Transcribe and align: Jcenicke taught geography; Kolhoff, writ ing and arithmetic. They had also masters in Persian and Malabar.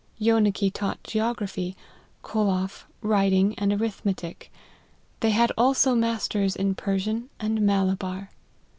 Jcenicke 0.19 0.73
taught 0.73 1.03
geography; 1.03 1.75
Kolhoff, 2.23 2.85
writ 3.03 3.33
ing 3.33 3.53
and 3.59 3.71
arithmetic. 3.71 4.51
They 5.19 5.29
had 5.29 5.51
also 5.55 5.93
masters 5.93 6.55
in 6.55 6.73
Persian 6.73 7.29
and 7.39 7.61
Malabar. 7.61 8.31